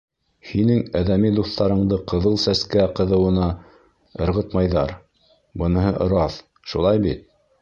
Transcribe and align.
Һинең 0.51 0.79
әҙәми 1.01 1.29
дуҫтарыңды 1.39 1.99
Ҡыҙыл 2.13 2.39
Сәскә 2.45 2.87
ҡыҙыуына 3.01 3.51
ырғытмайҙар, 4.27 4.95
быныһы 5.65 5.95
раҫ, 6.17 6.45
шулай 6.75 7.05
бит? 7.07 7.23